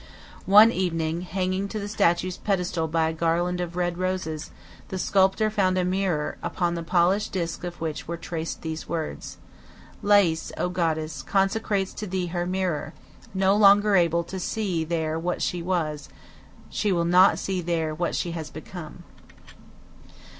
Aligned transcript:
One 0.47 0.71
evening, 0.71 1.21
hanging 1.21 1.67
to 1.67 1.77
the 1.79 1.87
statue's 1.87 2.35
pedestal 2.35 2.87
by 2.87 3.09
a 3.09 3.13
garland 3.13 3.61
of 3.61 3.75
red 3.75 3.99
roses, 3.99 4.49
the 4.87 4.97
sculptor 4.97 5.51
found 5.51 5.77
a 5.77 5.85
mirror, 5.85 6.39
upon 6.41 6.73
the 6.73 6.81
polished 6.81 7.33
disk 7.33 7.63
of 7.63 7.79
which 7.79 8.07
were 8.07 8.17
traced 8.17 8.63
these 8.63 8.89
words: 8.89 9.37
"Lais, 10.01 10.51
O 10.57 10.69
Goddess, 10.69 11.21
consecrates 11.21 11.93
to 11.93 12.07
thee 12.07 12.25
her 12.33 12.47
mirror: 12.47 12.95
no 13.35 13.55
longer 13.55 13.95
able 13.95 14.23
to 14.23 14.39
see 14.39 14.83
there 14.83 15.19
what 15.19 15.39
she 15.39 15.61
was, 15.61 16.09
she 16.71 16.91
will 16.91 17.05
not 17.05 17.37
see 17.37 17.61
there 17.61 17.93
what 17.93 18.15
she 18.15 18.31
has 18.31 18.49
become." 18.49 19.03